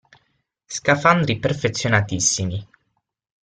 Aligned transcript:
Scafandri 0.75 1.37
perfezionatissimi. 1.37 2.67